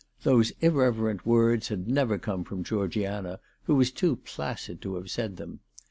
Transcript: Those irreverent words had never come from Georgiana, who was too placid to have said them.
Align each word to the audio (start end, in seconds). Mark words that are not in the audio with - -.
Those 0.23 0.51
irreverent 0.61 1.27
words 1.27 1.67
had 1.67 1.87
never 1.87 2.17
come 2.17 2.43
from 2.43 2.63
Georgiana, 2.63 3.39
who 3.65 3.75
was 3.75 3.91
too 3.91 4.15
placid 4.15 4.81
to 4.81 4.95
have 4.95 5.11
said 5.11 5.37
them. 5.37 5.59